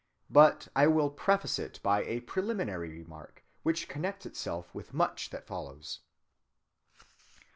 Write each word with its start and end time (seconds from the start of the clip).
But 0.31 0.67
I 0.75 0.87
will 0.87 1.11
preface 1.11 1.59
it 1.59 1.79
by 1.83 2.01
a 2.05 2.21
preliminary 2.21 2.89
remark 2.89 3.43
which 3.61 3.87
connects 3.87 4.25
itself 4.25 4.73
with 4.73 4.95
much 4.95 5.29
that 5.29 5.45
follows. 5.45 5.99